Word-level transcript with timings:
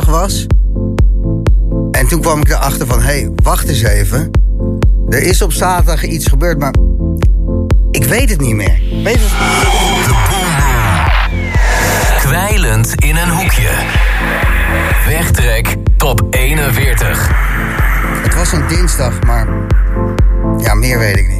was. 0.00 0.46
En 1.90 2.08
toen 2.08 2.20
kwam 2.20 2.40
ik 2.40 2.48
erachter 2.48 2.86
van, 2.86 2.98
hé, 2.98 3.04
hey, 3.04 3.30
wacht 3.34 3.68
eens 3.68 3.82
even. 3.82 4.30
Er 5.08 5.22
is 5.22 5.42
op 5.42 5.52
zaterdag 5.52 6.04
iets 6.04 6.26
gebeurd, 6.26 6.58
maar 6.58 6.74
ik 7.90 8.04
weet 8.04 8.30
het 8.30 8.40
niet 8.40 8.54
meer. 8.54 8.80
Weet 9.02 9.18
het? 9.20 9.32
Kwijlend 12.18 12.94
in 12.94 13.16
een 13.16 13.28
hoekje. 13.28 13.70
Wegtrek 15.06 15.76
top 15.96 16.26
41. 16.30 17.30
Het 18.22 18.34
was 18.34 18.52
een 18.52 18.68
dinsdag, 18.68 19.22
maar 19.22 19.46
ja, 20.58 20.74
meer 20.74 20.98
weet 20.98 21.16
ik 21.16 21.28
niet. 21.28 21.31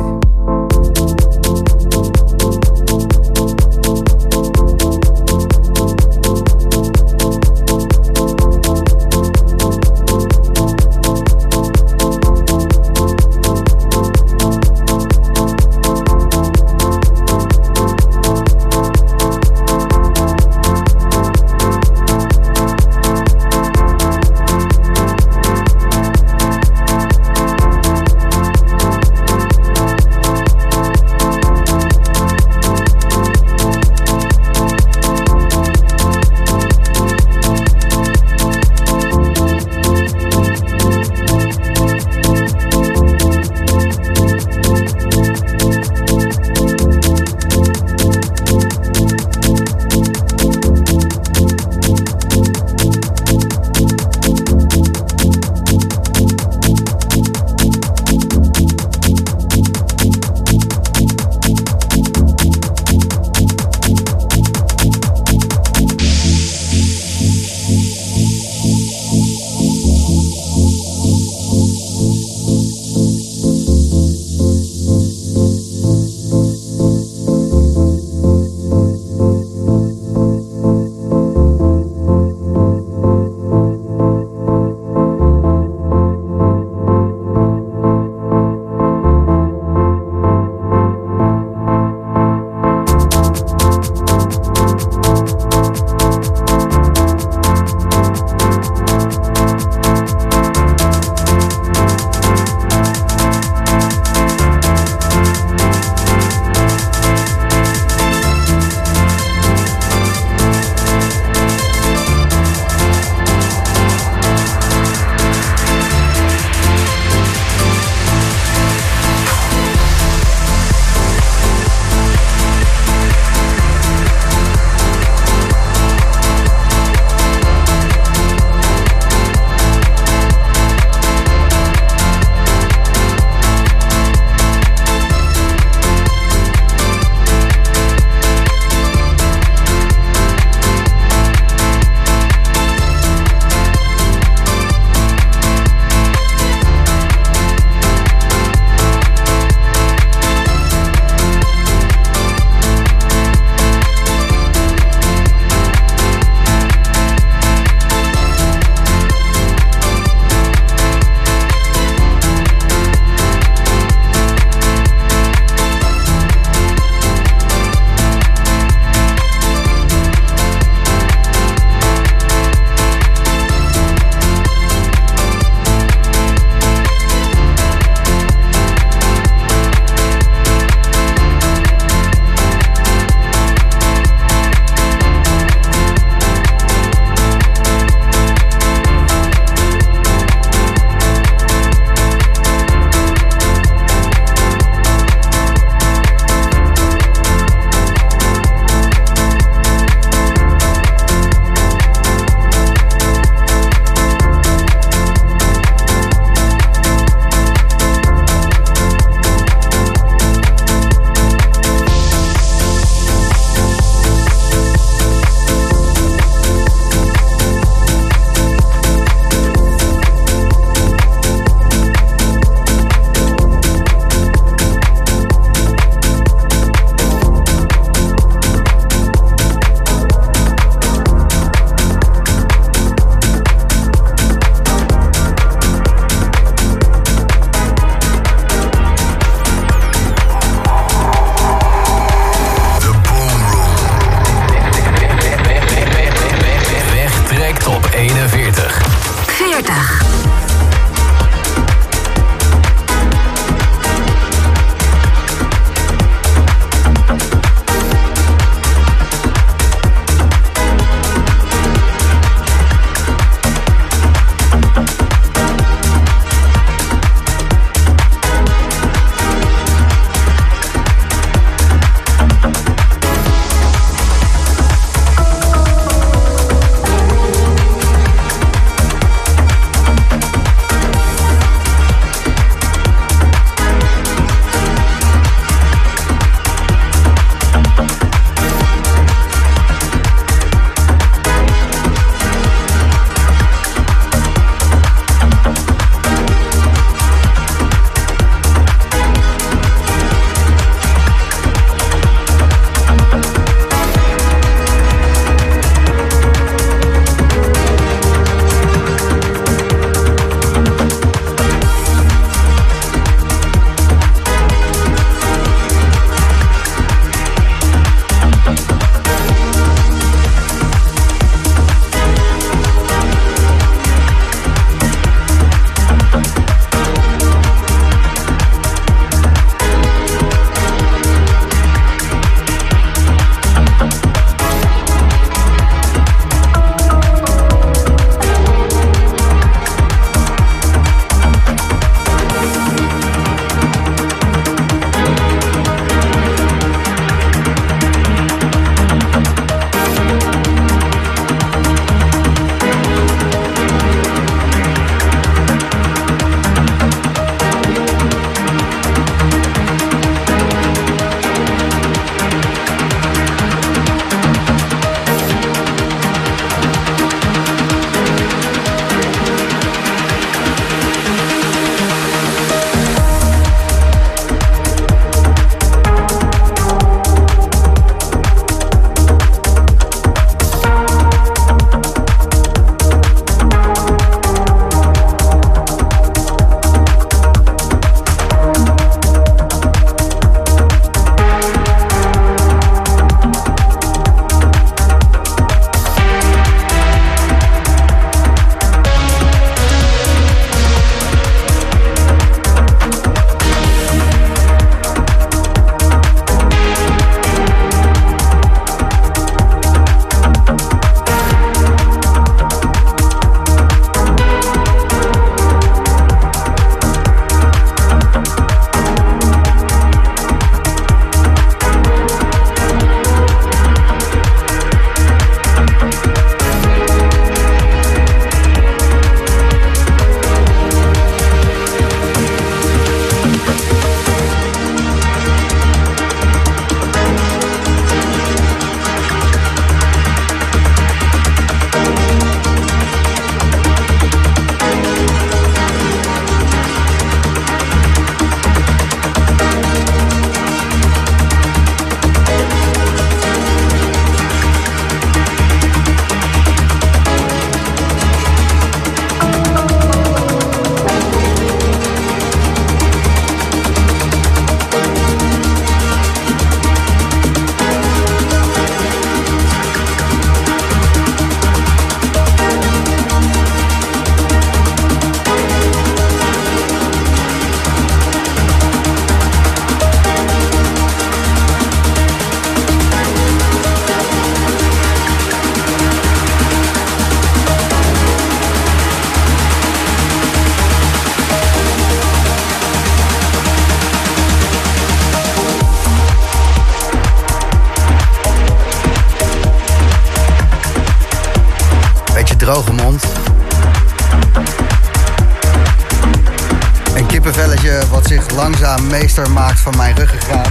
Meester 509.00 509.30
maakt 509.30 509.60
van 509.60 509.76
mijn 509.76 509.94
ruggengraat. 509.94 510.48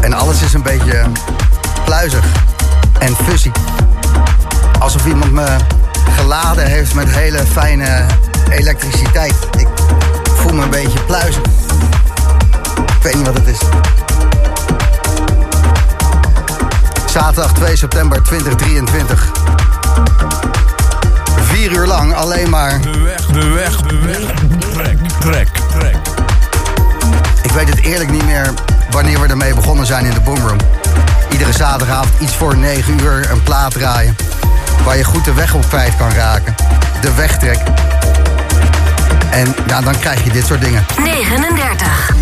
En 0.00 0.12
alles 0.12 0.42
is 0.42 0.52
een 0.52 0.62
beetje 0.62 1.02
pluizig 1.84 2.24
en 2.98 3.16
fuzzy. 3.16 3.50
Alsof 4.78 5.06
iemand 5.06 5.32
me 5.32 5.56
geladen 6.16 6.66
heeft 6.66 6.94
met 6.94 7.10
hele 7.10 7.38
fijne 7.38 8.06
elektriciteit. 8.50 9.34
Ik 9.58 9.68
voel 10.36 10.52
me 10.52 10.62
een 10.62 10.70
beetje 10.70 11.00
pluizig. 11.00 11.42
Ik 12.96 13.02
weet 13.02 13.14
niet 13.14 13.26
wat 13.26 13.34
het 13.34 13.46
is. 13.46 13.58
Zaterdag 17.06 17.52
2 17.52 17.76
september 17.76 18.22
2023. 18.22 19.30
Vier 21.40 21.70
uur 21.70 21.86
lang 21.86 22.14
alleen 22.14 22.50
maar. 22.50 22.80
De 23.32 23.48
weg, 23.48 23.76
de 23.80 23.98
weg. 23.98 24.18
Trek, 24.72 24.98
trek, 25.20 25.48
trek. 25.78 25.96
Ik 27.42 27.50
weet 27.50 27.68
het 27.68 27.80
eerlijk 27.80 28.10
niet 28.10 28.24
meer 28.24 28.52
wanneer 28.90 29.20
we 29.20 29.26
ermee 29.26 29.54
begonnen 29.54 29.86
zijn 29.86 30.04
in 30.04 30.14
de 30.14 30.20
Boomroom. 30.20 30.58
Iedere 31.30 31.52
zaterdagavond 31.52 32.20
iets 32.20 32.36
voor 32.36 32.56
9 32.56 33.00
uur 33.00 33.30
een 33.30 33.42
plaat 33.42 33.72
draaien. 33.72 34.16
Waar 34.84 34.96
je 34.96 35.04
goed 35.04 35.24
de 35.24 35.34
weg 35.34 35.54
op 35.54 35.68
kwijt 35.68 35.96
kan 35.96 36.12
raken. 36.12 36.54
De 37.00 37.14
wegtrek. 37.14 37.58
En 39.30 39.54
ja, 39.66 39.80
dan 39.80 39.98
krijg 39.98 40.24
je 40.24 40.30
dit 40.30 40.46
soort 40.46 40.60
dingen. 40.60 40.84
39. 41.02 42.21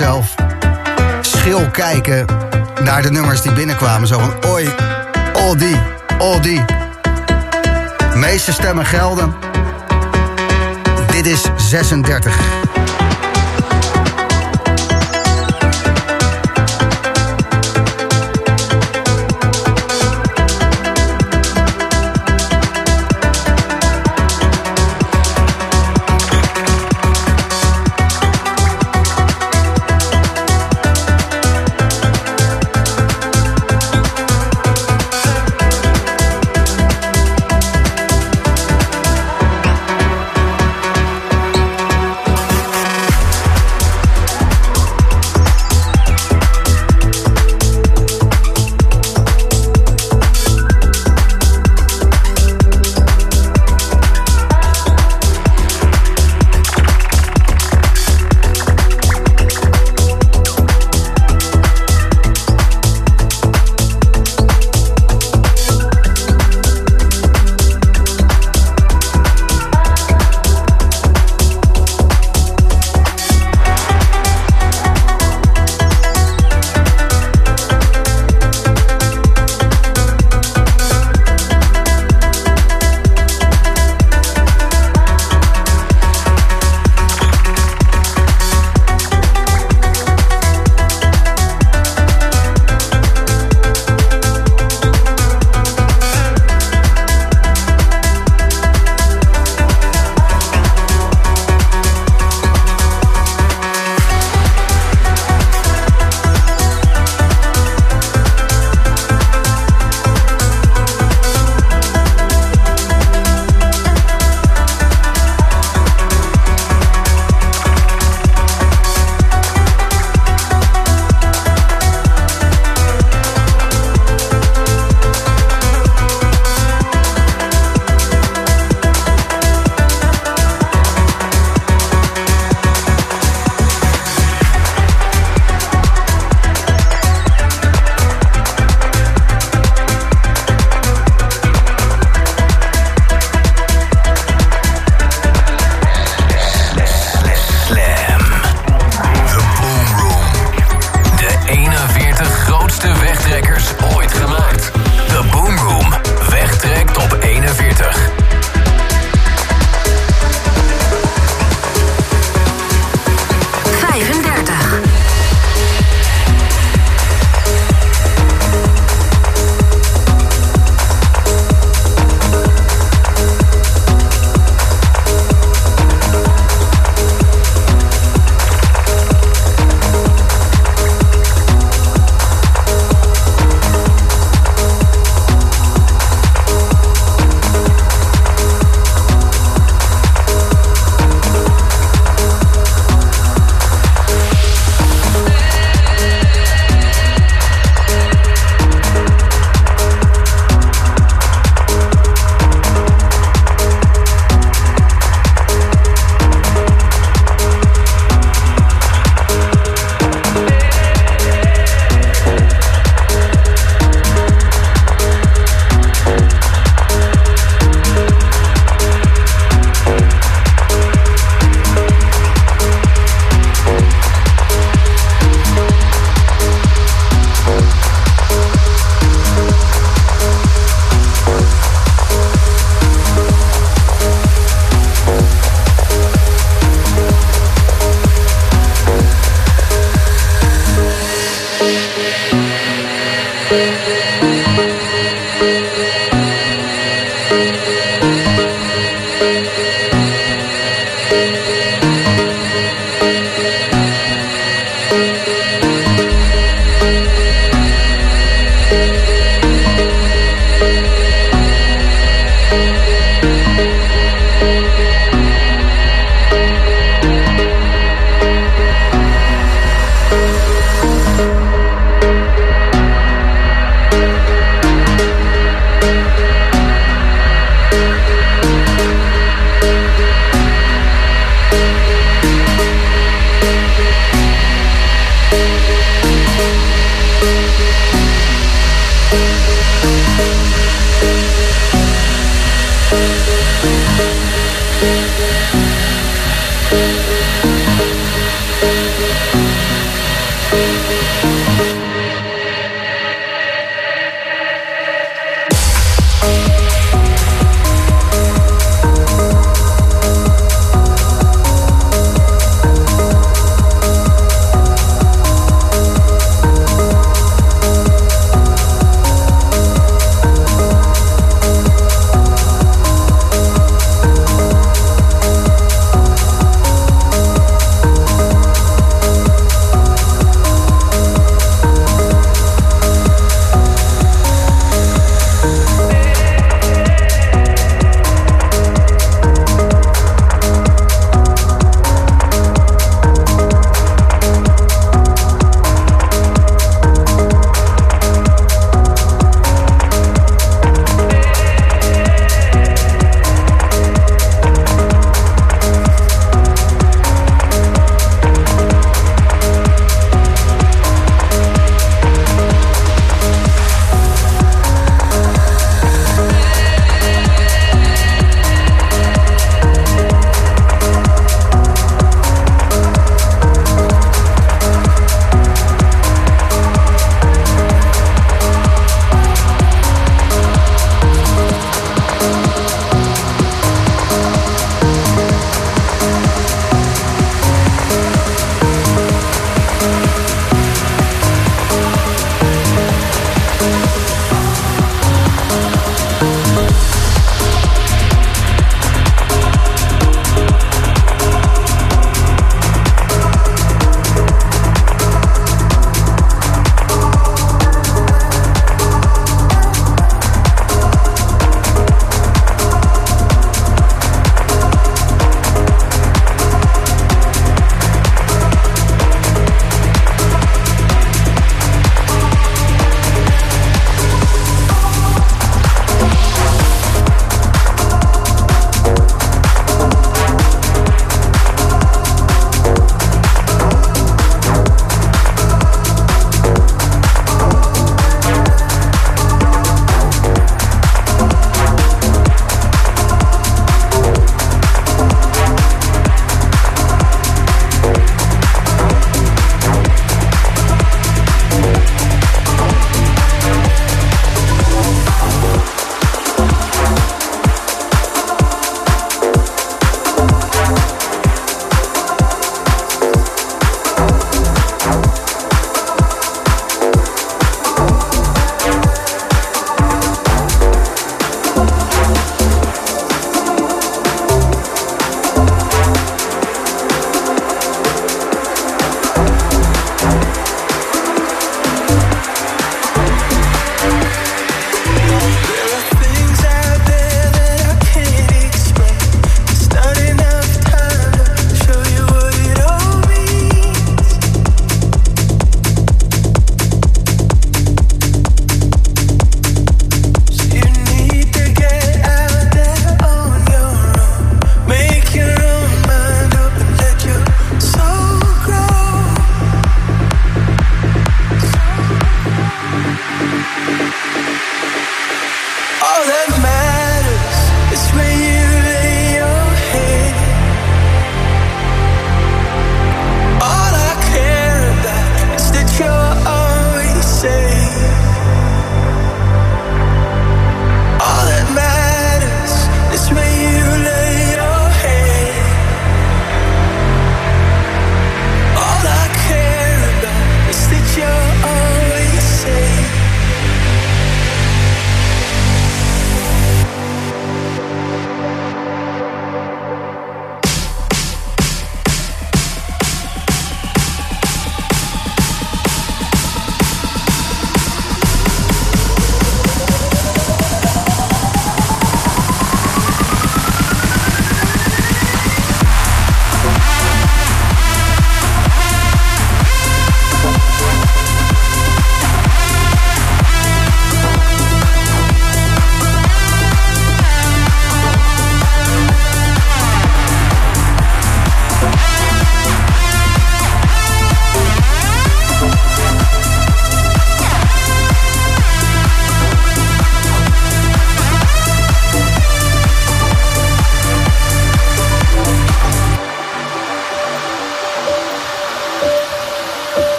zelf 0.00 0.34
schil 1.20 1.70
kijken 1.70 2.26
naar 2.82 3.02
de 3.02 3.10
nummers 3.10 3.42
die 3.42 3.52
binnenkwamen. 3.52 4.08
Zo 4.08 4.18
van, 4.18 4.50
oi, 4.50 4.68
al 5.32 5.56
die, 5.56 5.76
al 6.18 6.40
die. 6.40 6.64
De 8.12 8.16
meeste 8.16 8.52
stemmen 8.52 8.86
gelden. 8.86 9.34
Dit 11.10 11.26
is 11.26 11.42
36. 11.56 12.59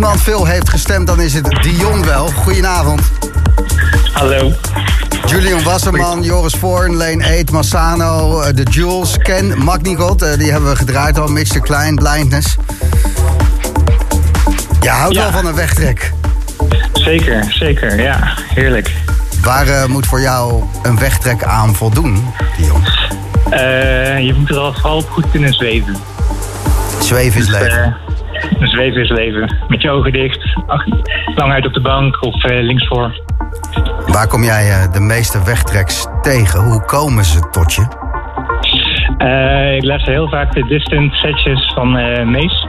Iemand 0.00 0.22
veel 0.22 0.46
heeft 0.46 0.68
gestemd, 0.68 1.06
dan 1.06 1.20
is 1.20 1.34
het 1.34 1.58
Dion 1.62 2.04
wel. 2.04 2.26
Goedenavond. 2.26 3.00
Hallo. 4.12 4.52
Julian 5.26 5.62
Wasserman, 5.62 6.22
Joris 6.22 6.54
Voorn, 6.54 6.96
Leen 6.96 7.22
Eet, 7.22 7.50
Massano, 7.50 8.40
eh, 8.40 8.48
The 8.54 8.62
Jules, 8.62 9.16
Ken, 9.18 9.64
Magnigot. 9.64 10.22
eh, 10.22 10.38
die 10.38 10.50
hebben 10.50 10.70
we 10.70 10.76
gedraaid 10.76 11.18
al. 11.18 11.28
Mr. 11.28 11.60
Klein, 11.60 11.94
Blindness. 11.94 12.56
Je 14.80 14.88
houdt 14.88 15.14
Ja. 15.14 15.22
wel 15.22 15.32
van 15.32 15.46
een 15.46 15.54
wegtrek. 15.54 16.12
Zeker, 16.92 17.44
zeker. 17.48 18.00
Ja, 18.00 18.34
heerlijk. 18.54 18.94
Waar 19.42 19.68
eh, 19.68 19.84
moet 19.86 20.06
voor 20.06 20.20
jou 20.20 20.62
een 20.82 20.98
wegtrek 20.98 21.44
aan 21.44 21.74
voldoen, 21.74 22.24
Dion? 22.56 22.84
Je 24.24 24.34
moet 24.38 24.50
er 24.50 24.56
al 24.58 24.72
vooral 24.72 24.96
op 24.96 25.10
goed 25.10 25.30
kunnen 25.30 25.52
zweven. 25.52 25.96
Zweven 27.02 27.40
is 27.40 27.48
leven. 27.48 27.82
Eh, 27.84 28.09
is 28.60 29.10
leven. 29.10 29.56
Met 29.68 29.82
je 29.82 29.90
ogen 29.90 30.12
dicht. 30.12 30.56
Ach, 30.66 30.84
lang 31.34 31.52
uit 31.52 31.66
op 31.66 31.74
de 31.74 31.80
bank 31.80 32.24
of 32.24 32.44
eh, 32.44 32.62
linksvoor. 32.62 33.20
Waar 34.06 34.26
kom 34.26 34.42
jij 34.42 34.70
eh, 34.70 34.92
de 34.92 35.00
meeste 35.00 35.44
wegtreks 35.44 36.06
tegen? 36.22 36.60
Hoe 36.60 36.84
komen 36.84 37.24
ze 37.24 37.48
tot 37.50 37.74
je? 37.74 37.86
Eh, 39.18 39.76
ik 39.76 39.84
luister 39.84 40.12
heel 40.12 40.28
vaak 40.28 40.52
de 40.52 40.64
distant 40.64 41.12
setjes 41.12 41.72
van 41.74 41.96
eh, 41.96 42.26
Mees. 42.26 42.66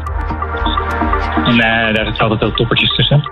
En 1.46 1.58
daar 1.58 2.06
zitten 2.06 2.24
altijd 2.24 2.40
wel 2.40 2.52
toppertjes 2.52 2.96
tussen. 2.96 3.32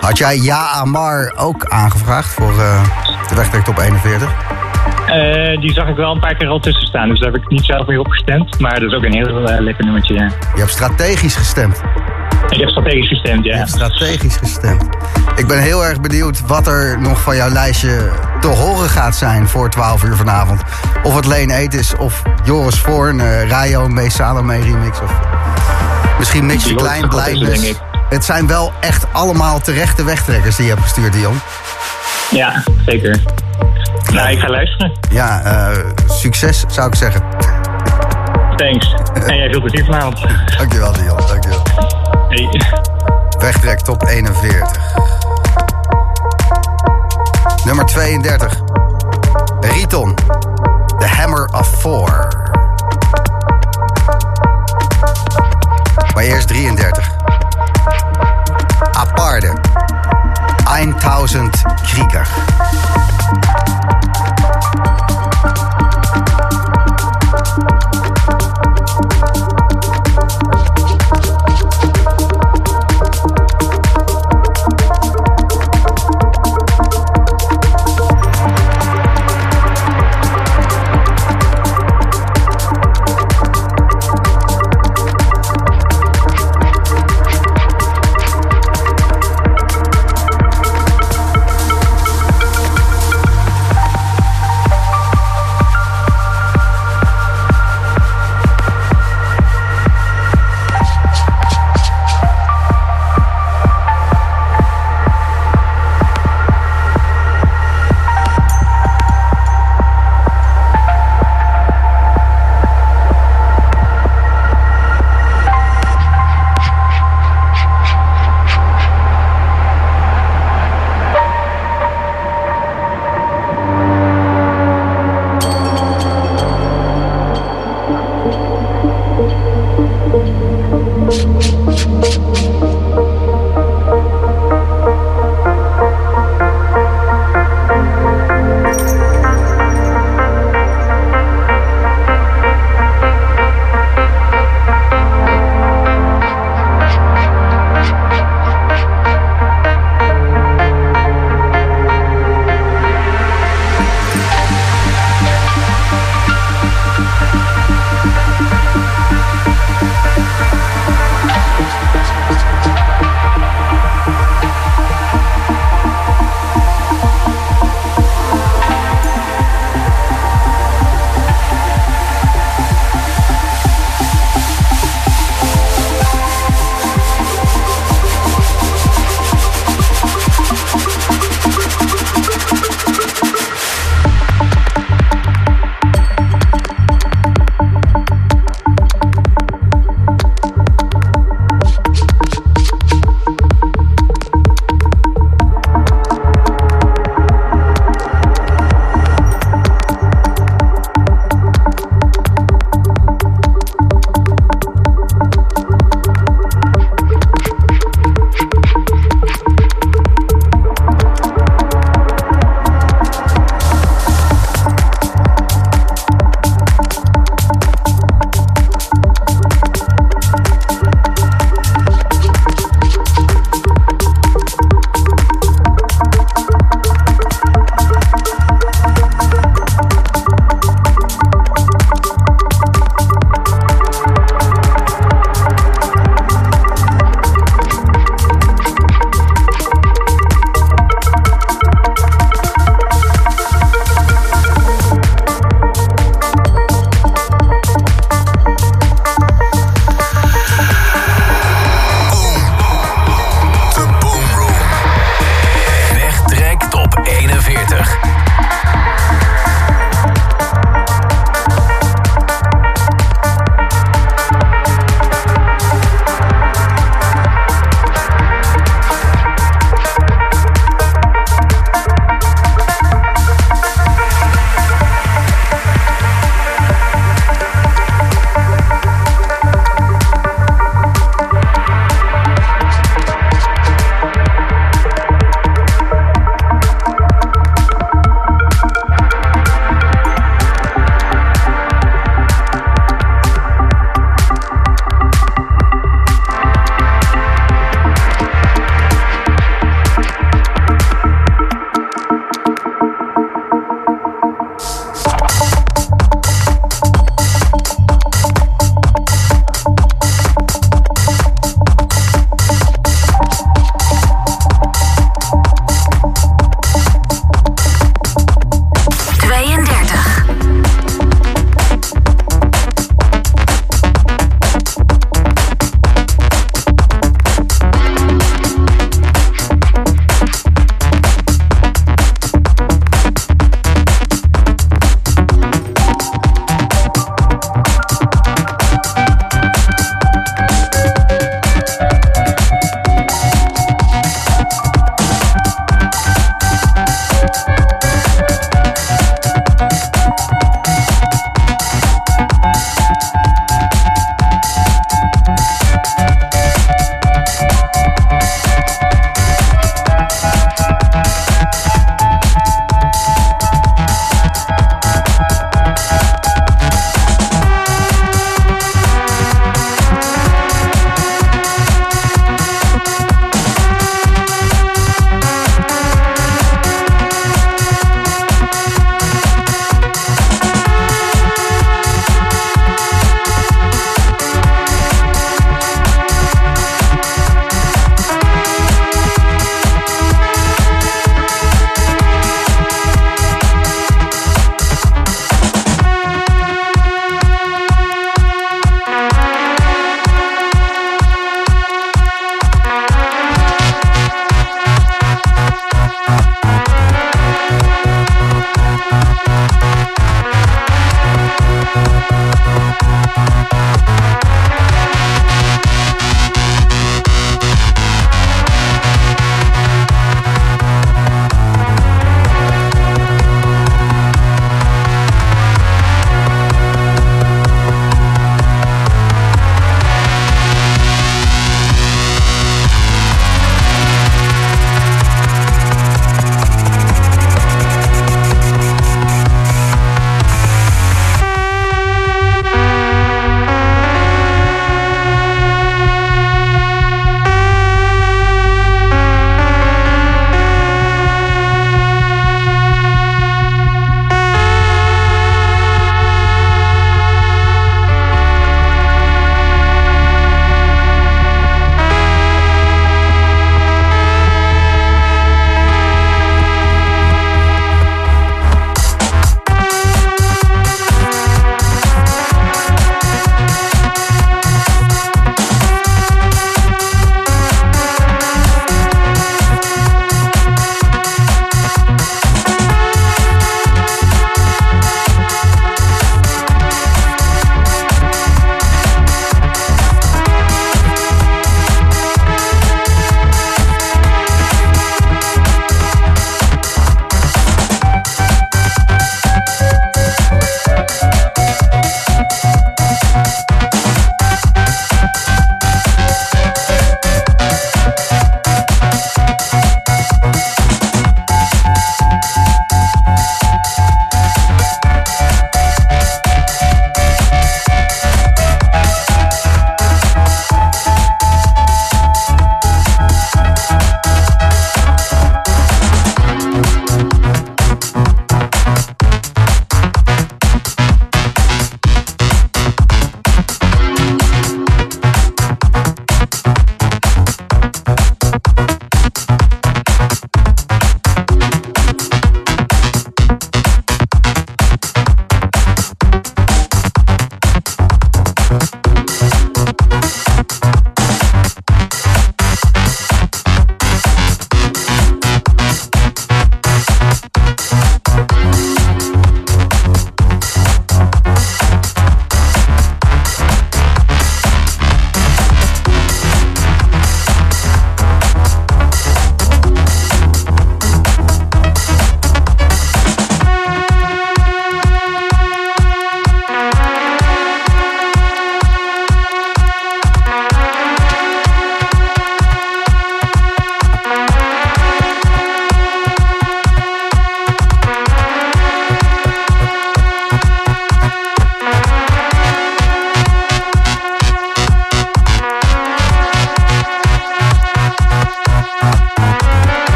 Had 0.00 0.18
jij 0.18 0.36
Ja 0.36 0.68
Amar 0.68 1.32
ook 1.36 1.64
aangevraagd 1.64 2.34
voor 2.34 2.52
de 3.28 3.34
wegtrek 3.34 3.64
top 3.64 3.78
41? 3.78 4.51
Eh, 5.12 5.60
die 5.60 5.72
zag 5.72 5.88
ik 5.88 5.96
wel 5.96 6.12
een 6.12 6.20
paar 6.20 6.34
keer 6.34 6.48
al 6.48 6.58
tussen 6.58 6.86
staan. 6.86 7.08
Dus 7.08 7.20
daar 7.20 7.32
heb 7.32 7.42
ik 7.42 7.48
niet 7.48 7.64
zelf 7.64 7.86
mee 7.86 8.00
opgestemd. 8.00 8.58
Maar 8.60 8.80
dat 8.80 8.90
is 8.90 8.96
ook 8.96 9.04
een 9.04 9.12
heel 9.14 9.48
eh, 9.48 9.60
lekker 9.60 9.84
nummertje. 9.84 10.14
ja. 10.14 10.24
Je 10.54 10.58
hebt 10.58 10.70
strategisch 10.70 11.34
gestemd. 11.36 11.80
Ik 12.48 12.58
heb 12.58 12.68
strategisch 12.68 13.08
gestemd, 13.08 13.44
Je 13.44 13.50
ja. 13.50 13.56
hebt 13.56 13.68
strategisch 13.68 14.36
gestemd. 14.36 14.84
Ik 15.36 15.46
ben 15.46 15.58
heel 15.62 15.84
erg 15.84 16.00
benieuwd 16.00 16.46
wat 16.46 16.66
er 16.66 17.00
nog 17.00 17.20
van 17.22 17.36
jouw 17.36 17.48
lijstje 17.48 18.10
te 18.40 18.46
horen 18.46 18.88
gaat 18.88 19.16
zijn 19.16 19.48
voor 19.48 19.70
12 19.70 20.04
uur 20.04 20.16
vanavond. 20.16 20.62
Of 21.02 21.14
het 21.16 21.26
Leen 21.26 21.50
Eet 21.50 21.74
is, 21.74 21.96
of 21.96 22.22
Joris 22.44 22.78
Voorn, 22.78 23.20
eh 23.20 23.48
Rayo, 23.48 23.88
Mees 23.88 24.14
Salome 24.14 24.60
remix. 24.60 25.00
Of 25.00 25.12
misschien 26.18 26.48
Die 26.48 26.74
Klein, 26.74 27.08
Blindness. 27.08 27.62
ik. 27.70 27.76
Het 28.08 28.24
zijn 28.24 28.46
wel 28.46 28.72
echt 28.80 29.06
allemaal 29.12 29.60
terechte 29.60 30.04
wegtrekkers 30.04 30.56
die 30.56 30.64
je 30.66 30.70
hebt 30.70 30.82
gestuurd, 30.82 31.12
Dion. 31.12 31.40
Ja, 32.30 32.62
zeker. 32.86 33.22
Nou, 34.12 34.30
ik 34.30 34.38
ga 34.38 34.48
luisteren. 34.48 34.92
Ja, 35.10 35.42
eh, 35.42 35.78
succes 36.06 36.64
zou 36.68 36.88
ik 36.88 36.94
zeggen. 36.94 37.22
Thanks. 38.56 38.94
En 39.26 39.36
jij 39.36 39.50
veel 39.50 39.60
plezier 39.60 39.84
vanavond. 39.84 40.20
Dankjewel, 40.56 40.92
Dion. 40.92 41.16
Dankjewel. 41.16 41.62
Hey. 42.28 42.60
Wegtrek 43.38 43.80
top 43.80 44.02
41. 44.02 44.70
Nummer 47.64 47.84
32. 47.84 48.60
Riton. 49.60 50.14
The 50.98 51.06
Hammer 51.06 51.48
of 51.52 51.68
Four. 51.68 52.28
Maar 56.14 56.24
eerst 56.24 56.48
33. 56.48 57.10
Aparte. 58.92 59.54
1000 61.00 61.62
Krieger. 61.82 62.26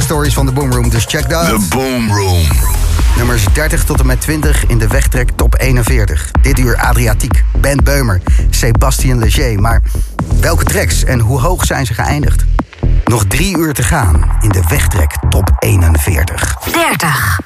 Stories 0.00 0.34
van 0.34 0.46
de 0.46 0.52
Boomroom, 0.52 0.88
dus 0.88 1.04
check 1.04 1.28
dat. 1.28 1.46
De 1.46 1.66
Boomroom. 1.68 2.42
Nummers 3.16 3.44
30 3.52 3.84
tot 3.84 4.00
en 4.00 4.06
met 4.06 4.20
20 4.20 4.66
in 4.66 4.78
de 4.78 4.86
wegtrek 4.86 5.30
top 5.36 5.54
41. 5.60 6.30
Dit 6.42 6.58
uur 6.58 6.76
Adriatiek, 6.76 7.44
Ben 7.60 7.84
Beumer, 7.84 8.20
Sebastien 8.50 9.18
Leger. 9.18 9.60
Maar 9.60 9.82
welke 10.40 10.64
tracks 10.64 11.04
en 11.04 11.20
hoe 11.20 11.40
hoog 11.40 11.64
zijn 11.64 11.86
ze 11.86 11.94
geëindigd? 11.94 12.44
Nog 13.04 13.24
drie 13.24 13.58
uur 13.58 13.74
te 13.74 13.82
gaan 13.82 14.36
in 14.40 14.48
de 14.48 14.62
wegtrek 14.68 15.16
top 15.30 15.50
41. 15.58 16.56
30. 16.72 17.45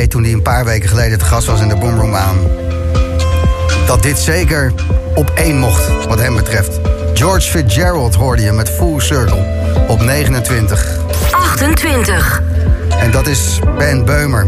toen 0.00 0.22
hij 0.22 0.32
een 0.32 0.42
paar 0.42 0.64
weken 0.64 0.88
geleden 0.88 1.18
te 1.18 1.24
gast 1.24 1.46
was 1.46 1.60
in 1.60 1.68
de 1.68 1.76
Boomroom 1.76 2.14
aan. 2.14 2.36
Dat 3.86 4.02
dit 4.02 4.18
zeker 4.18 4.72
op 5.14 5.30
één 5.34 5.58
mocht, 5.58 6.06
wat 6.06 6.20
hem 6.20 6.34
betreft. 6.34 6.80
George 7.14 7.50
Fitzgerald 7.50 8.14
hoorde 8.14 8.42
je 8.42 8.52
met 8.52 8.70
Full 8.70 9.00
Circle 9.00 9.44
op 9.88 10.00
29. 10.00 10.98
28. 11.30 12.42
En 12.98 13.10
dat 13.10 13.26
is 13.26 13.58
Ben 13.78 14.04
Beumer. 14.04 14.46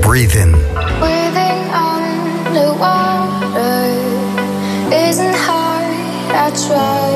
Breathe 0.00 0.38
in. 0.38 0.54
Breathing 0.98 1.54
isn't 4.92 5.34
I 6.36 6.50
try. 6.66 7.06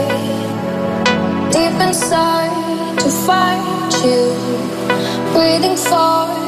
Deep 1.50 1.80
inside 1.80 2.98
to 2.98 3.08
find 3.26 3.92
you. 4.04 4.32
Breathing 5.32 5.76
for 5.76 6.47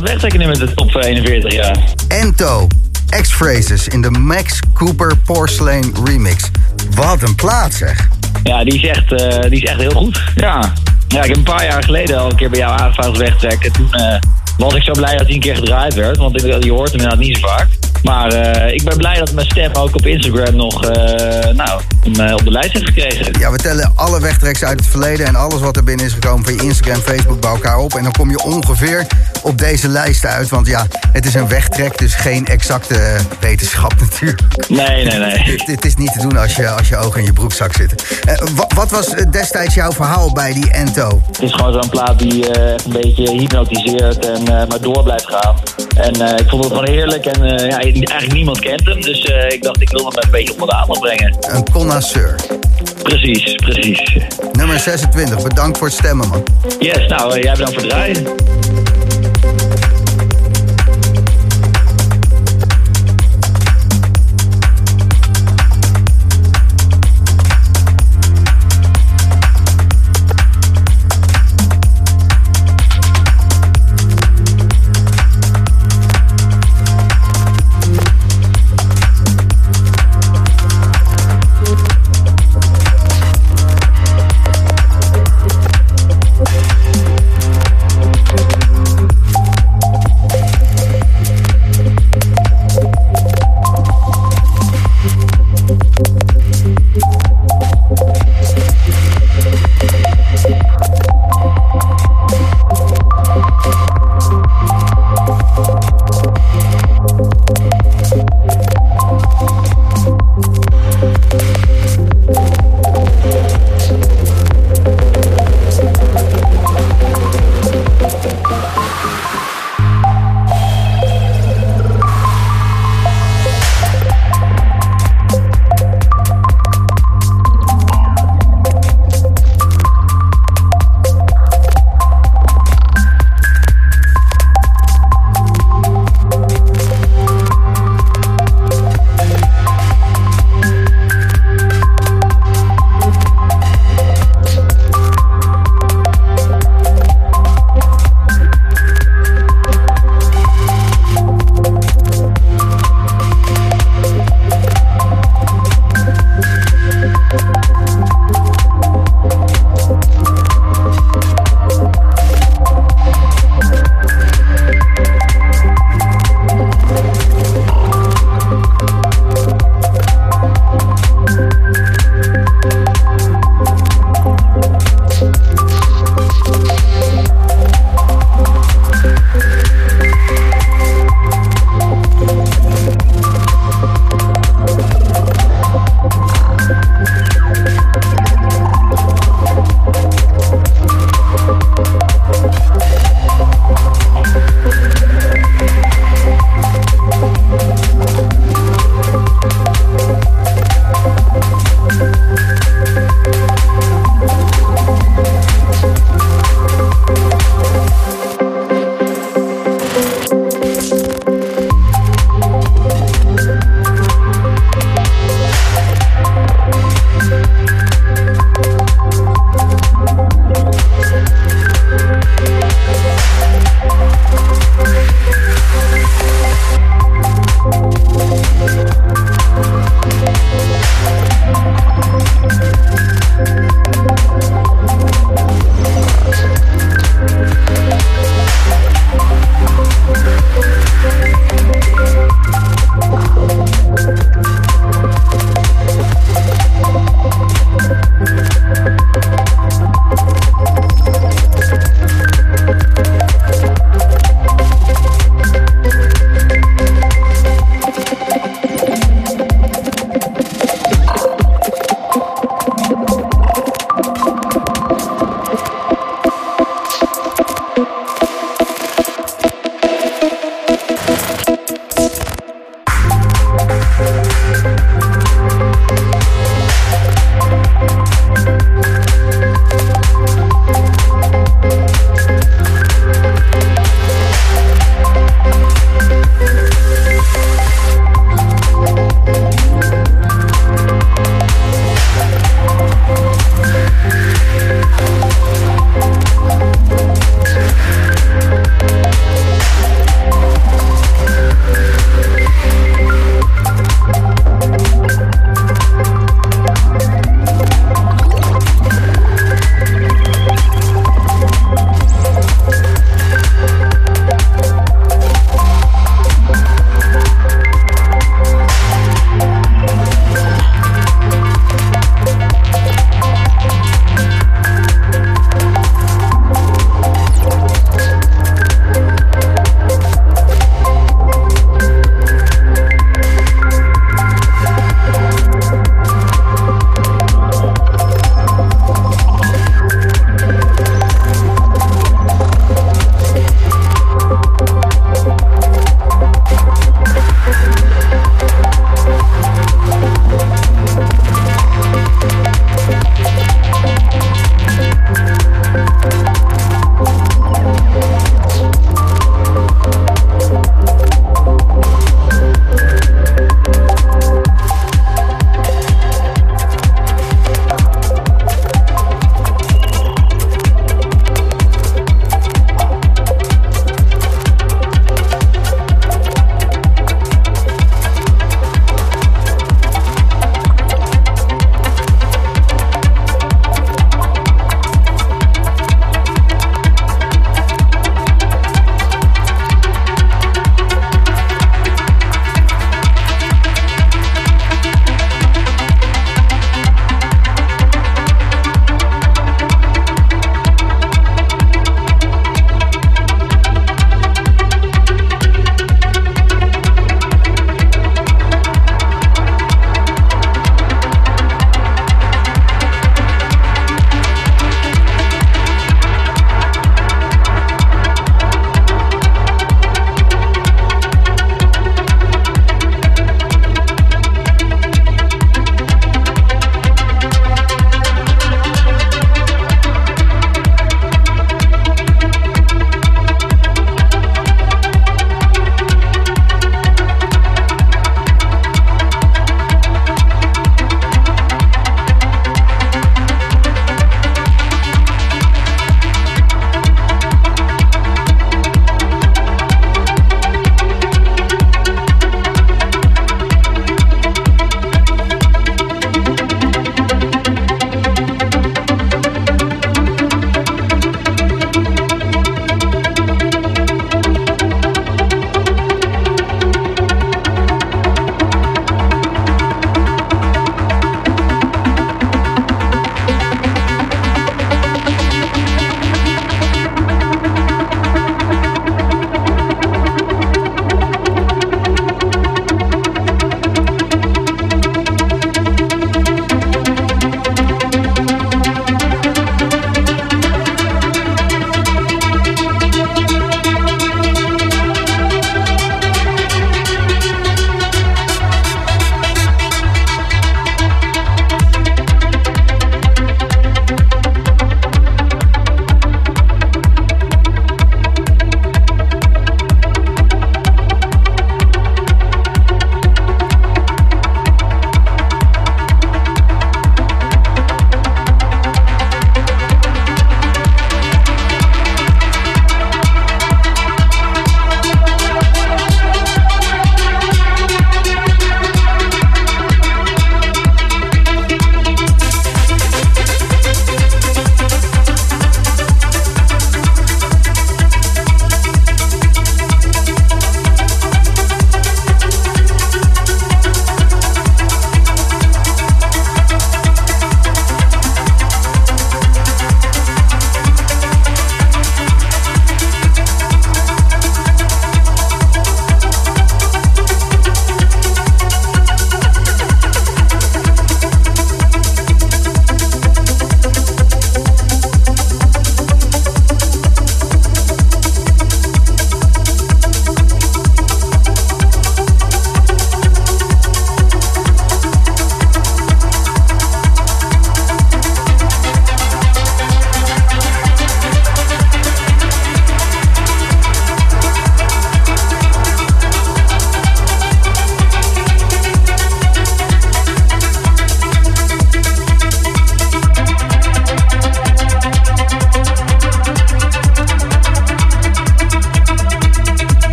wegtrekken 0.00 0.40
nu 0.40 0.46
met 0.46 0.58
de 0.58 0.74
top 0.74 0.94
41, 0.94 1.52
ja. 1.52 1.74
Ento, 2.08 2.66
X-Phrases 3.20 3.88
in 3.88 4.02
de 4.02 4.10
Max 4.10 4.60
Cooper 4.74 5.16
Porcelain 5.24 5.94
Remix. 6.04 6.50
Wat 6.94 7.22
een 7.22 7.34
plaat 7.34 7.74
zeg. 7.74 8.08
Ja, 8.42 8.64
die 8.64 8.74
is 8.74 8.88
echt, 8.88 9.12
eh, 9.12 9.50
die 9.50 9.62
is 9.62 9.68
echt 9.68 9.80
heel 9.80 9.90
goed. 9.90 10.22
Ja. 10.34 10.72
ja, 11.08 11.22
ik 11.22 11.28
heb 11.28 11.36
een 11.36 11.42
paar 11.42 11.64
jaar 11.64 11.82
geleden 11.82 12.18
al 12.18 12.30
een 12.30 12.36
keer 12.36 12.50
bij 12.50 12.58
jou 12.58 12.80
aangevraagd 12.80 13.16
wegtrekken. 13.16 13.72
Toen 13.72 13.92
eh, 13.92 14.18
was 14.58 14.74
ik 14.74 14.82
zo 14.82 14.92
blij 14.92 15.16
dat 15.16 15.26
hij 15.26 15.34
een 15.34 15.40
keer 15.40 15.56
gedraaid 15.56 15.94
werd, 15.94 16.16
want 16.16 16.40
je 16.40 16.70
hoort 16.70 16.90
hem 16.90 17.00
inderdaad 17.00 17.18
niet 17.18 17.38
zo 17.38 17.46
vaak. 17.46 17.66
Maar 18.02 18.32
eh, 18.32 18.74
ik 18.74 18.84
ben 18.84 18.96
blij 18.96 19.18
dat 19.18 19.32
mijn 19.32 19.46
stem 19.46 19.72
ook 19.72 19.94
op 19.94 20.06
Instagram 20.06 20.56
nog 20.56 20.80
nou, 21.52 21.80
op 22.32 22.44
de 22.44 22.50
lijst 22.50 22.72
heeft 22.72 22.86
gekregen. 22.86 23.38
Ja, 23.38 23.50
we 23.50 23.58
tellen 23.58 23.92
alle 23.94 24.20
wegtreks 24.20 24.64
uit 24.64 24.80
het 24.80 24.88
verleden 24.88 25.26
en 25.26 25.34
alles 25.34 25.60
wat 25.60 25.76
er 25.76 25.84
binnen 25.84 26.06
is 26.06 26.12
gekomen 26.12 26.44
van 26.44 26.54
je 26.54 26.62
Instagram, 26.62 27.00
Facebook 27.00 27.40
bij 27.40 27.50
elkaar 27.50 27.78
op. 27.78 27.94
En 27.94 28.02
dan 28.02 28.12
kom 28.12 28.30
je 28.30 28.42
ongeveer 28.42 29.06
op 29.46 29.58
deze 29.58 29.88
lijst 29.88 30.24
uit. 30.26 30.48
Want 30.48 30.66
ja, 30.66 30.86
het 31.12 31.26
is 31.26 31.34
een 31.34 31.48
wegtrek, 31.48 31.98
dus 31.98 32.14
geen 32.14 32.46
exacte 32.46 32.94
eh, 32.94 33.20
wetenschap 33.40 33.94
natuurlijk. 34.10 34.40
Nee, 34.68 35.04
nee, 35.04 35.18
nee. 35.18 35.56
Het, 35.66 35.84
is 35.84 35.94
niet 35.96 36.12
te 36.12 36.18
doen 36.18 36.36
als 36.36 36.56
je, 36.56 36.68
als 36.68 36.88
je 36.88 36.96
ogen 36.96 37.20
in 37.20 37.26
je 37.26 37.32
broekzak 37.32 37.72
zitten. 37.72 37.98
Eh, 38.28 38.48
wa- 38.54 38.66
wat 38.74 38.90
was 38.90 39.14
eh, 39.14 39.30
destijds 39.30 39.74
jouw 39.74 39.92
verhaal 39.92 40.32
bij 40.32 40.52
die 40.52 40.70
Ento? 40.70 41.22
Het 41.26 41.42
is 41.42 41.52
gewoon 41.52 41.72
zo'n 41.72 41.90
plaat 41.90 42.18
die 42.18 42.58
een 42.58 42.92
beetje 42.92 43.30
hypnotiseert 43.30 44.26
en 44.26 44.42
maar 44.42 44.80
door 44.80 45.02
blijft 45.02 45.26
gaan. 45.26 45.56
En 45.96 46.38
ik 46.38 46.48
vond 46.48 46.64
het 46.64 46.72
gewoon 46.72 46.88
heerlijk 46.88 47.26
en 47.26 47.42
ja, 47.44 47.78
eigenlijk 47.78 48.32
niemand 48.32 48.58
kent 48.60 48.84
hem. 48.84 49.00
Dus 49.00 49.24
ik 49.48 49.62
dacht, 49.62 49.80
ik 49.80 49.90
wil 49.90 50.04
hem 50.04 50.22
een 50.22 50.30
beetje 50.30 50.52
onder 50.52 50.68
de 50.68 50.74
aandacht 50.74 51.00
brengen. 51.00 51.36
Een 51.40 51.70
connoisseur. 51.72 52.34
Precies, 53.02 53.54
precies. 53.54 54.16
Nummer 54.52 54.78
26, 54.78 55.42
bedankt 55.42 55.78
voor 55.78 55.86
het 55.86 55.96
stemmen 55.96 56.28
man. 56.28 56.42
Yes, 56.78 57.06
nou, 57.08 57.40
jij 57.40 57.52
bedankt 57.52 57.74
voor 57.74 57.82
het 57.82 57.90
draaien. 57.90 58.24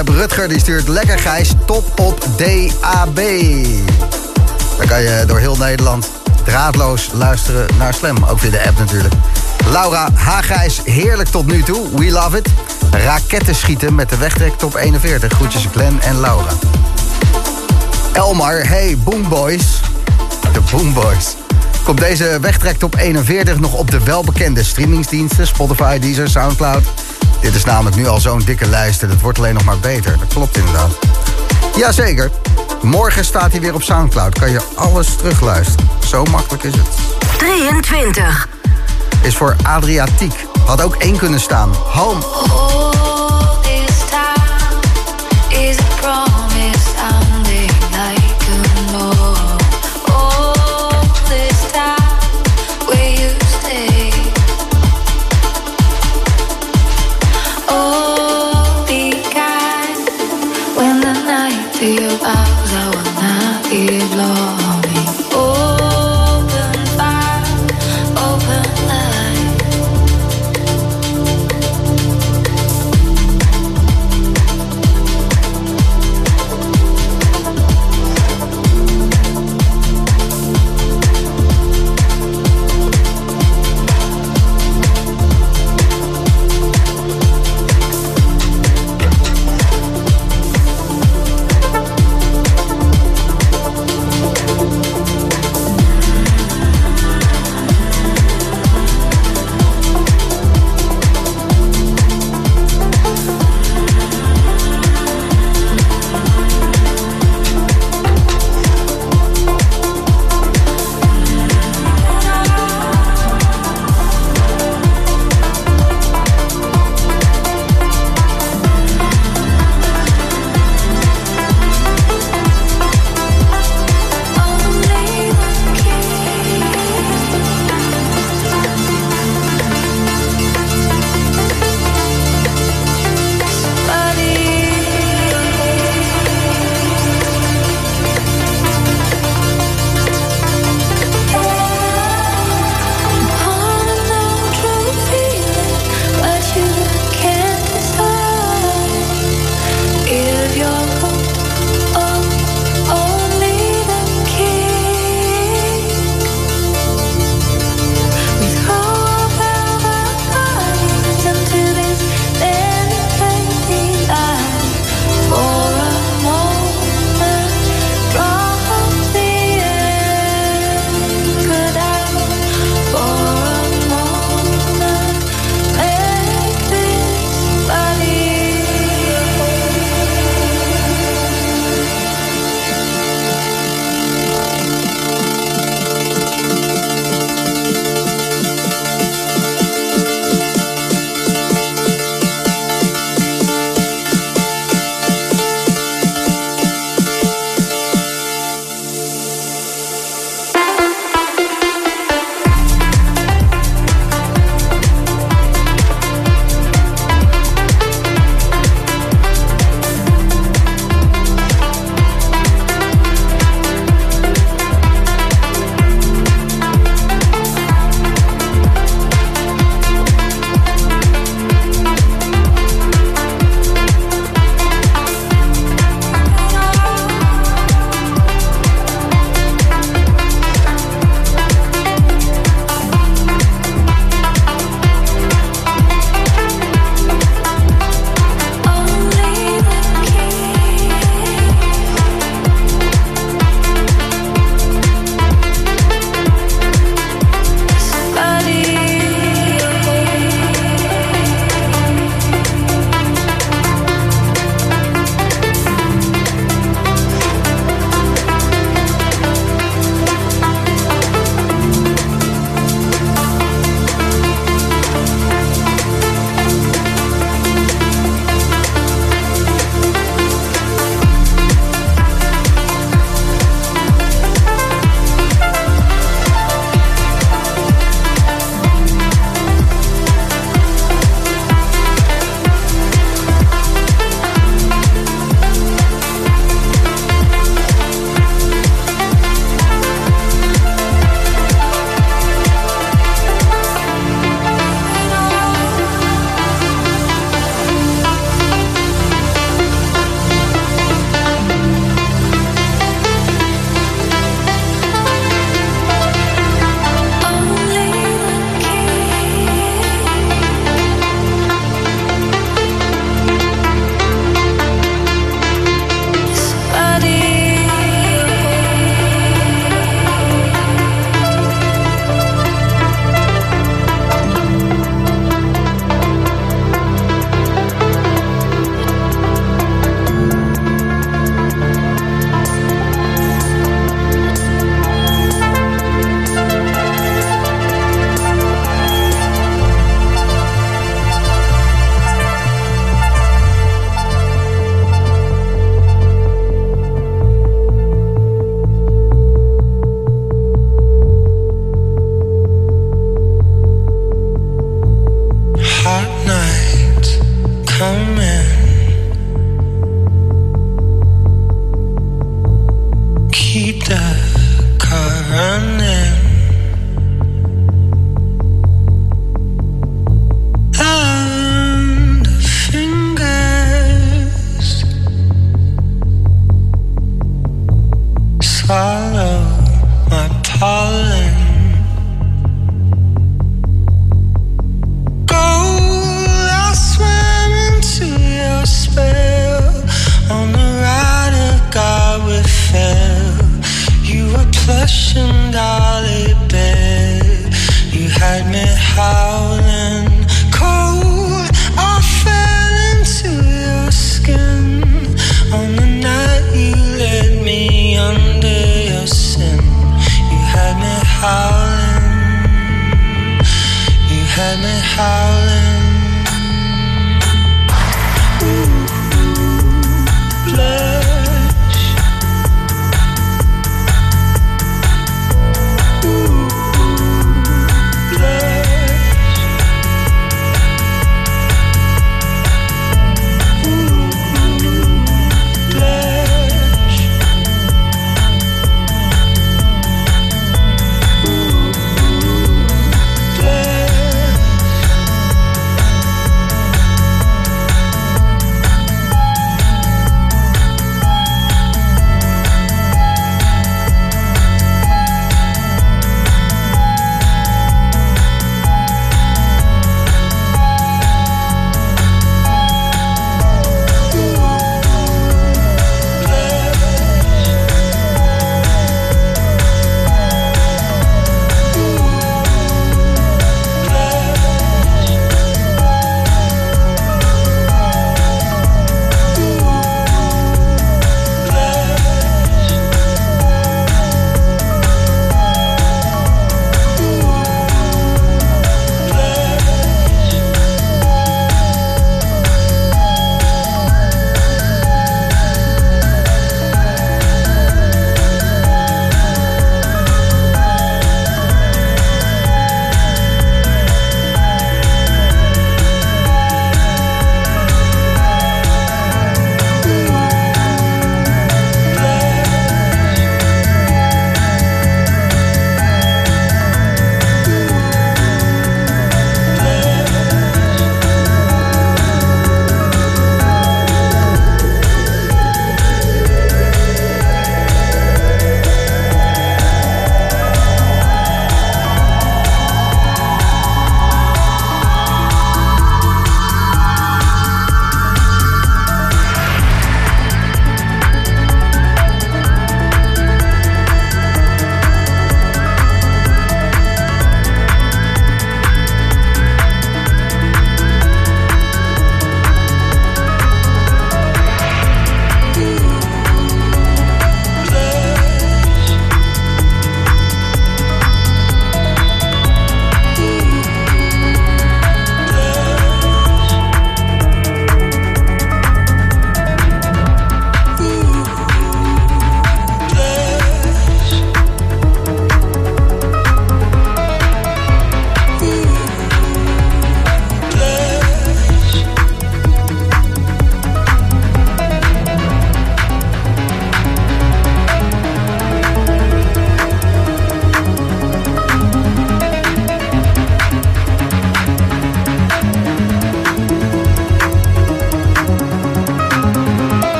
Hebben 0.00 0.18
Rutger, 0.18 0.48
die 0.48 0.58
stuurt 0.58 0.88
lekker 0.88 1.18
Gijs 1.18 1.52
top 1.66 2.00
op 2.00 2.26
DAB. 2.36 3.20
Dan 4.78 4.86
kan 4.86 5.02
je 5.02 5.24
door 5.26 5.38
heel 5.38 5.56
Nederland 5.56 6.10
draadloos 6.44 7.10
luisteren 7.12 7.66
naar 7.78 7.94
Slam. 7.94 8.24
Ook 8.24 8.38
via 8.38 8.50
de 8.50 8.66
app 8.66 8.78
natuurlijk. 8.78 9.14
Laura 9.70 10.08
Hagijs, 10.14 10.80
heerlijk 10.84 11.28
tot 11.28 11.46
nu 11.46 11.62
toe. 11.62 11.88
We 11.96 12.10
love 12.10 12.38
it. 12.38 12.48
Raketten 12.90 13.54
schieten 13.54 13.94
met 13.94 14.08
de 14.08 14.16
wegtrek 14.16 14.58
top 14.58 14.74
41. 14.74 15.32
Groetjes 15.32 15.66
Glenn 15.72 16.00
en 16.00 16.20
Laura. 16.20 16.52
Elmar, 18.12 18.66
hey 18.66 18.98
Boomboys. 19.04 19.80
De 20.52 20.60
Boomboys. 20.70 21.36
Komt 21.84 21.98
deze 21.98 22.38
wegtrek 22.40 22.78
top 22.78 22.96
41 22.96 23.58
nog 23.58 23.72
op 23.72 23.90
de 23.90 24.04
welbekende 24.04 24.64
streamingsdiensten... 24.64 25.46
Spotify, 25.46 25.98
Deezer, 25.98 26.28
Soundcloud. 26.28 26.82
Dit 27.40 27.54
is 27.54 27.64
namelijk 27.64 27.96
nu 27.96 28.06
al 28.06 28.20
zo'n 28.20 28.42
dikke 28.44 28.68
lijst 28.68 29.02
en 29.02 29.10
het 29.10 29.20
wordt 29.20 29.38
alleen 29.38 29.54
nog 29.54 29.64
maar 29.64 29.78
beter. 29.78 30.18
Dat 30.18 30.28
klopt 30.28 30.56
inderdaad. 30.56 30.90
Jazeker. 31.76 32.30
Morgen 32.82 33.24
staat 33.24 33.50
hij 33.50 33.60
weer 33.60 33.74
op 33.74 33.82
Soundcloud. 33.82 34.38
Kan 34.38 34.50
je 34.50 34.60
alles 34.74 35.16
terugluisteren. 35.16 35.88
Zo 36.06 36.24
makkelijk 36.24 36.62
is 36.62 36.74
het. 36.74 36.88
23. 37.38 38.48
Is 39.22 39.36
voor 39.36 39.56
Adriatiek. 39.62 40.46
Had 40.66 40.82
ook 40.82 40.94
één 40.94 41.16
kunnen 41.16 41.40
staan. 41.40 41.70
Home. 41.74 42.69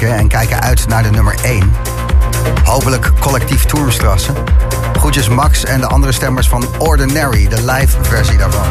En 0.00 0.28
kijken 0.28 0.60
uit 0.60 0.88
naar 0.88 1.02
de 1.02 1.10
nummer 1.10 1.34
1. 1.42 1.72
Hopelijk 2.64 3.10
collectief 3.18 3.64
Tourstrassen. 3.64 4.34
Groetjes 4.98 5.28
Max 5.28 5.64
en 5.64 5.80
de 5.80 5.86
andere 5.86 6.12
stemmers 6.12 6.48
van 6.48 6.64
Ordinary, 6.78 7.48
de 7.48 7.64
live 7.72 7.96
versie 8.02 8.38
daarvan. 8.38 8.66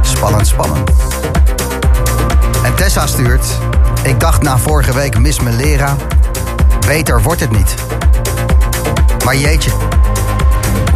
Spannend, 0.00 0.46
spannend. 0.46 0.90
En 2.64 2.74
Tessa 2.74 3.06
stuurt... 3.06 3.46
Ik 4.02 4.20
dacht 4.20 4.42
na 4.42 4.58
vorige 4.58 4.94
week 4.94 5.18
Miss 5.18 5.40
Melera... 5.40 5.96
Beter 6.86 7.22
wordt 7.22 7.40
het 7.40 7.50
niet. 7.50 7.74
Maar 9.24 9.36
jeetje, 9.36 9.70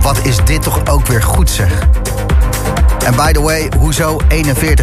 wat 0.01 0.19
is 0.23 0.37
dit 0.45 0.63
toch 0.63 0.87
ook 0.87 1.07
weer 1.07 1.23
goed 1.23 1.51
zeg. 1.51 1.71
En 3.05 3.15
by 3.15 3.33
the 3.33 3.41
way, 3.41 3.71
hoezo 3.79 4.21
41 4.29 4.76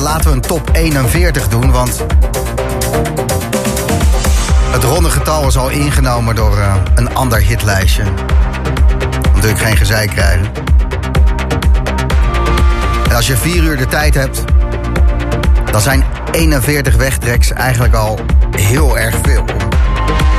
laten 0.00 0.30
we 0.30 0.36
een 0.36 0.40
top 0.40 0.70
41 0.72 1.48
doen, 1.48 1.70
want 1.70 2.04
het 4.70 4.84
ronde 4.84 5.10
getal 5.10 5.46
is 5.46 5.56
al 5.56 5.68
ingenomen 5.68 6.34
door 6.34 6.58
uh, 6.58 6.74
een 6.94 7.14
ander 7.14 7.38
hitlijstje. 7.38 8.02
Dan 8.02 9.32
natuurlijk 9.34 9.60
geen 9.60 9.76
gezeik 9.76 10.10
krijgen. 10.10 10.46
En 13.08 13.16
als 13.16 13.26
je 13.26 13.36
vier 13.36 13.62
uur 13.62 13.76
de 13.76 13.86
tijd 13.86 14.14
hebt, 14.14 14.44
dan 15.70 15.80
zijn 15.80 16.04
41 16.30 16.96
wegtreks 16.96 17.50
eigenlijk 17.50 17.94
al 17.94 18.18
heel 18.56 18.98
erg 18.98 19.14
veel. 19.22 19.44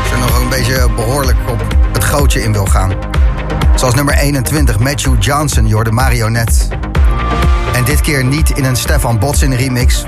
Als 0.01 0.09
je 0.09 0.15
nog 0.19 0.41
een 0.41 0.49
beetje 0.49 0.89
behoorlijk 0.95 1.37
op 1.49 1.63
het 1.93 2.03
gootje 2.03 2.43
in 2.43 2.53
wil 2.53 2.65
gaan. 2.65 2.93
Zoals 3.75 3.93
nummer 3.93 4.13
21, 4.13 4.79
Matthew 4.79 5.23
Johnson, 5.23 5.67
je 5.67 5.83
de 5.83 5.91
marionet. 5.91 6.67
En 7.73 7.83
dit 7.83 8.01
keer 8.01 8.23
niet 8.23 8.49
in 8.49 8.63
een 8.63 8.75
Stefan 8.75 9.19
Botsin 9.19 9.53
remix. 9.53 10.03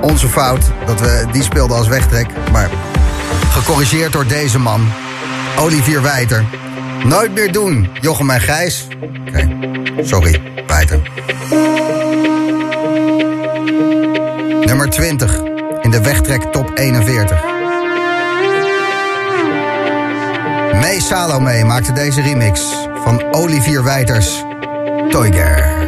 Onze 0.00 0.28
fout 0.28 0.64
dat 0.86 1.00
we 1.00 1.24
die 1.32 1.42
speelden 1.42 1.76
als 1.76 1.88
wegtrek. 1.88 2.26
Maar 2.52 2.70
gecorrigeerd 3.50 4.12
door 4.12 4.26
deze 4.26 4.58
man, 4.58 4.88
Olivier 5.58 6.02
Wijter. 6.02 6.44
Nooit 7.04 7.34
meer 7.34 7.52
doen, 7.52 7.88
Jochem 8.00 8.30
en 8.30 8.40
Gijs. 8.40 8.86
Oké, 9.28 9.48
sorry, 10.02 10.42
Wijter. 10.66 11.00
Nummer 14.64 14.90
20 14.90 15.40
in 15.82 15.90
de 15.90 16.00
wegtrek 16.02 16.42
top 16.42 16.70
41. 16.74 17.42
May 20.72 21.00
Salome 21.00 21.64
maakte 21.64 21.92
deze 21.92 22.22
remix 22.22 22.60
van 23.04 23.22
Olivier 23.34 23.84
Wijters, 23.84 24.44
Toyger. 25.10 25.85